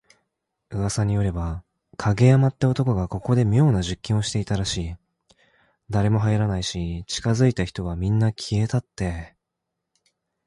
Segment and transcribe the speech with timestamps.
[0.71, 1.63] 噂によれば、
[1.95, 4.95] 影山って男がここで妙な実験をしてたらしい。
[5.91, 8.31] 誰も入らないし、近づいた人はみんな…
[8.33, 9.35] 消えたって。